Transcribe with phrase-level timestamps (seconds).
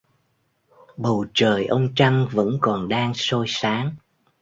[0.97, 3.95] Bầu trời ông trăng vẫn còn đang soi sáng